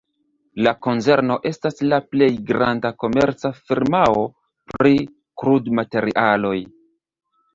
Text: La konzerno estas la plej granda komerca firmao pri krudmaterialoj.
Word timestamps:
La 0.67 0.71
konzerno 0.85 1.35
estas 1.49 1.83
la 1.89 1.99
plej 2.13 2.29
granda 2.47 2.91
komerca 3.03 3.51
firmao 3.57 4.25
pri 4.71 4.95
krudmaterialoj. 5.43 6.57